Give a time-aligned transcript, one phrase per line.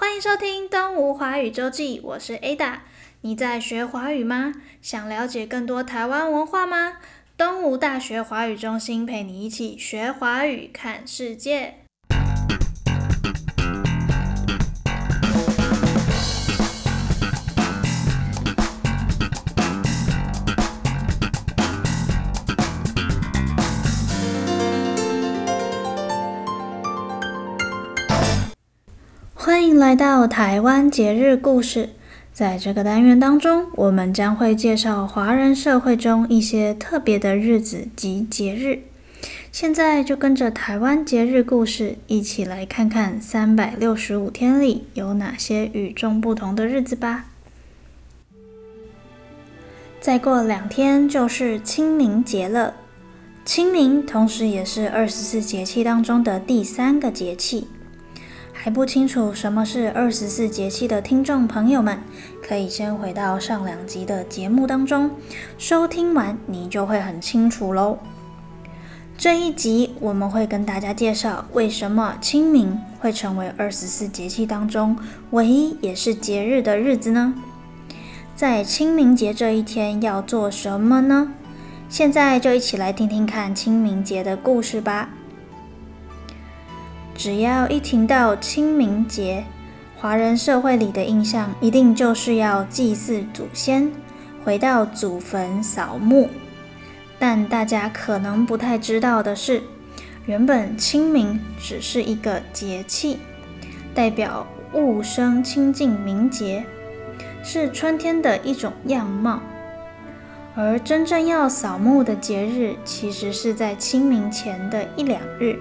[0.00, 2.78] 欢迎收听《东吴华语周记》，我是 Ada。
[3.20, 4.54] 你在学华语吗？
[4.80, 6.96] 想了解更多台湾文化吗？
[7.36, 11.79] 东吴大学华语中心陪你一起学华语，看世界。
[29.42, 31.88] 欢迎来到台湾节日故事。
[32.30, 38.82] 在这个单元当中，我们将会介绍华人社会中一些特别的日子及节日。
[39.50, 47.24] 现在就跟着台湾节日故事一起来看看三百六十五天里有哪些与众不同的日子吧。
[50.02, 52.74] 再过两天就是清明节了。
[53.46, 57.66] 清明同时也是二十四节气当中的第三个节气。
[58.62, 61.98] 还不清楚什么是二十四节气的听众朋友们，
[62.46, 65.10] 可以先回到上两集的节目当中
[65.56, 67.96] 收听完，你就会很清楚喽。
[69.16, 74.94] 这一集我们会跟大家介绍为什么清明会成为二十四节气当中
[75.30, 77.32] 唯一也是节日的日子呢？
[78.36, 81.32] 在清明节这一天要做什么呢？
[81.88, 85.08] 现在就一起来听听看清明节的故事吧。
[87.20, 89.44] 只要一听到清明节，
[89.94, 93.92] 华人社会里的印象一定就是要祭祀祖先，
[94.42, 96.30] 回到祖坟扫墓。
[97.18, 99.62] 但大家可能不太知道的是，
[100.24, 103.18] 原本清明只是一个节气，
[103.94, 106.64] 代表物生清净明洁，
[107.44, 109.40] 是春天的一种样貌。
[110.56, 115.58] 而真正要扫墓的节日，其实是在清明前的一两日。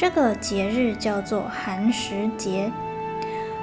[0.00, 2.72] 这个节日叫做寒食节，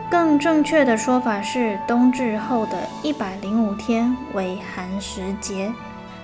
[0.07, 5.73] 更正确的说法是冬至后的一百零五天为寒食节。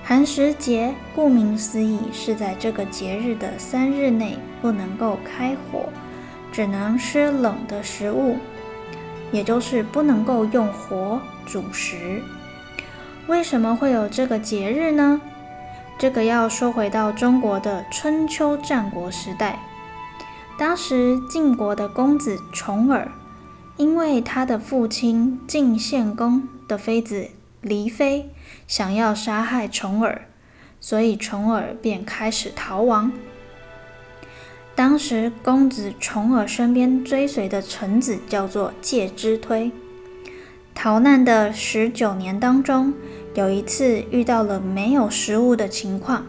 [0.04, 5.90] 寒食节顾名思义是在这个节日的三日内不能够开火，
[6.52, 8.38] 只能吃冷的食物，
[9.32, 12.22] 也就是不能够用火煮食。
[13.26, 15.20] 为什么会有这个节日呢？
[15.98, 19.58] 这个要说回到中国的春秋战国时代。
[20.66, 23.12] 当时晋国的公子重耳，
[23.76, 27.28] 因为他的父亲晋献公的妃子
[27.60, 28.30] 黎妃
[28.66, 30.26] 想要杀害重耳，
[30.80, 33.12] 所以重耳便开始逃亡。
[34.74, 39.70] 当时公子重耳身边追随的臣子叫做介之推。
[40.74, 42.94] 逃难的十九年当中，
[43.34, 46.26] 有一次遇到了没有食物的情况，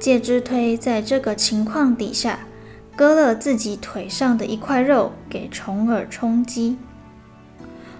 [0.00, 2.40] 介之推在这个情况底下。
[2.96, 6.76] 割了自己腿上的一块肉给重耳充饥。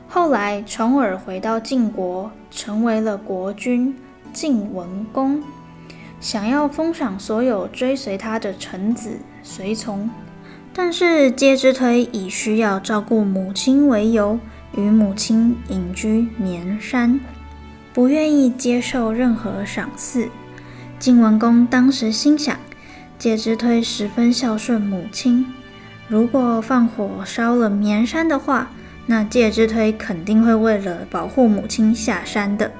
[0.09, 3.97] 后来重耳回到晋国，成为了国君
[4.33, 5.43] 晋文公，
[6.21, 10.09] 想要封赏所有追随他的臣子随从。
[10.73, 14.39] 但是介之推以需要照顾母亲为由，
[14.77, 17.19] 与母亲隐居绵山，
[17.93, 20.29] 不愿意接受任何赏赐。
[20.99, 22.57] 晋文公当时心想。
[23.19, 25.47] 介之推十分孝顺母亲，
[26.09, 28.71] 如果放火烧了绵山的话，
[29.07, 32.71] 那介之推肯定会为了保护母亲下山的。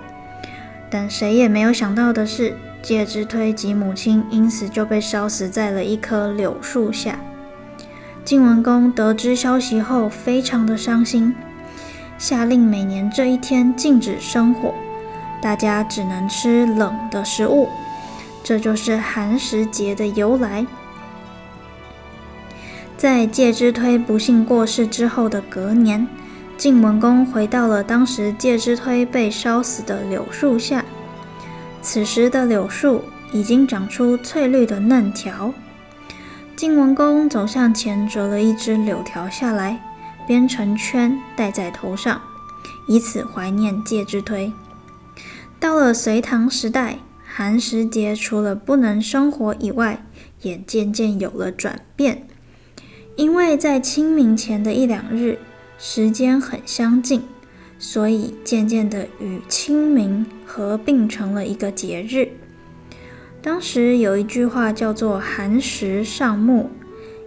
[0.91, 7.19] 但谁也没有想到的是，介之推及母亲因此就被烧死在了一棵柳树下。
[8.25, 11.35] 晋文公得知消息后，非常的伤心，
[12.19, 14.75] 下令每年这一天禁止生火，
[15.41, 17.69] 大家只能吃冷的食物。
[18.45, 20.67] 这就是寒食节的由来。
[22.99, 26.07] 在介之推不幸过世之后的隔年，
[26.59, 30.85] 晋文公回到了当时介之推被烧死的柳树下。
[31.81, 33.03] 此时的柳树
[33.33, 35.53] 已经长出翠绿的嫩条。
[36.55, 39.81] 晋文公走向前，折了一枝柳条下来，
[40.27, 42.21] 编成圈戴在头上，
[42.87, 44.53] 以此怀念介之推。
[45.59, 46.99] 到了隋唐时代。
[47.37, 50.07] 寒食节除了不能生火以外，
[50.43, 52.29] 也渐渐有了转变。
[53.17, 55.41] 因为在清明前的一两日，
[55.77, 57.23] 时间很相近，
[57.77, 62.29] 所以渐渐的与清明合并成了一个节日。
[63.43, 66.71] 当时有一句话叫做“寒食上木”，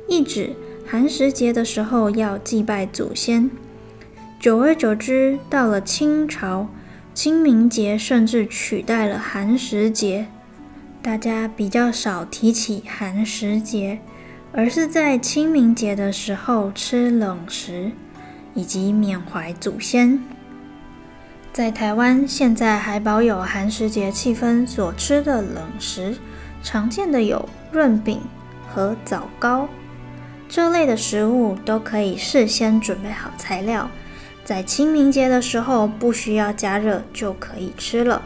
[0.08, 0.52] 意指
[0.86, 3.52] 寒食节的时候要祭拜祖先。
[4.40, 6.70] 久而久之，到了清朝。
[7.18, 10.28] 清明节甚至取代了寒食节，
[11.02, 13.98] 大家比较少提起寒食节，
[14.54, 17.92] 而是在清明节的时候吃冷食，
[18.54, 20.20] 以及缅怀祖先。
[21.52, 26.16] 在台湾，现在还保有寒食节气氛所吃的冷食，
[26.62, 28.22] 常见的有润饼
[28.70, 29.68] 和枣糕。
[30.48, 33.90] 这类的食物都可以事先准备好材料，
[34.48, 38.22] 在清明节的时候不需要加热就可以吃了。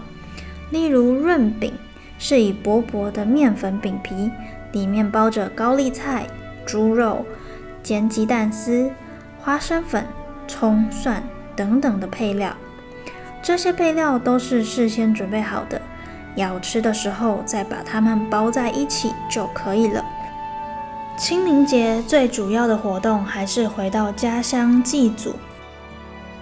[0.69, 1.73] 例如润饼
[2.19, 4.29] 是以薄薄的面粉饼皮，
[4.71, 6.27] 里面包着高丽菜、
[6.63, 7.25] 猪肉、
[7.81, 8.91] 煎鸡蛋丝、
[9.39, 10.05] 花生粉、
[10.47, 11.23] 葱、蒜
[11.55, 12.55] 等等的配料，
[13.41, 15.81] 这些配料都是事先准备好的，
[16.35, 20.05] 要吃的时候再把它们包在一起就可以了。
[21.17, 25.33] 清明节最主要的活动还是回到家乡祭祖。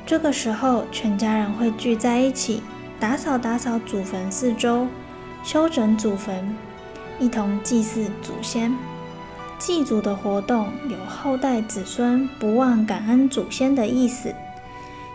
[0.09, 2.63] 这个时候，全家人会聚在一起，
[2.99, 4.87] 打扫打扫祖坟四周，
[5.43, 6.57] 修整祖坟，
[7.19, 8.75] 一同祭祀祖先。
[9.59, 14.33] 祭祖的活动有后代子孙不忘感恩祖先的意思。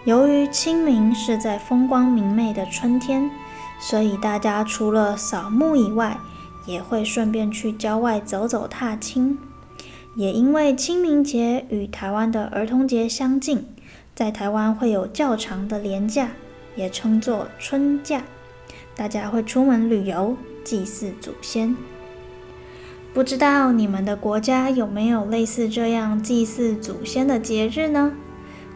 [0.04, 3.28] 由于清明是在风光明媚的春天，
[3.80, 6.16] 所以大家除了扫墓以外，
[6.66, 9.36] 也会顺便去郊外走走踏青。
[10.14, 13.66] 也因为清明节与台湾的儿童节相近，
[14.14, 16.30] 在台湾会有较长的年假，
[16.76, 18.22] 也称作春假，
[18.94, 21.76] 大家会出门旅游，祭祀祖先。
[23.12, 28.12] 不知道你们的国家有没有类似这样祭祀祖先的节日呢？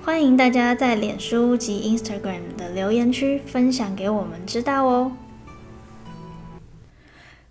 [0.05, 5.13] 欢迎大家在脸书及 Instagram 的留言区分享给我们知道哦。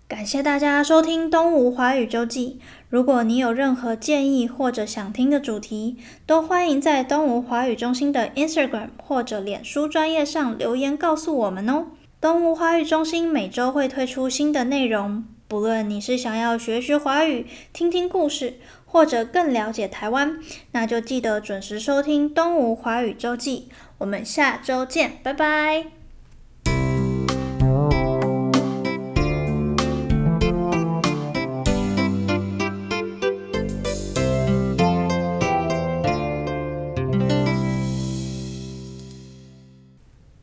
[0.08, 2.58] 感谢大家收听《东吴华语周记》。
[2.88, 11.88] 如果你有任何建议或者想听的主题，都欢迎在东吴华语中心的 Instagram 或者脸书专页上留言告诉我们哦。
[12.22, 18.54] 东吴华语中心每周会推出新的内容，不论你是想要学学华语、听听故事，
[18.86, 20.38] 或者更了解台湾，
[20.72, 23.68] 那就记得准时收听《东吴华语周记》。
[23.98, 25.97] 我们下周见，拜拜。